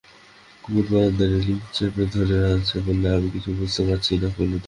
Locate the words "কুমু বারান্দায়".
0.63-1.29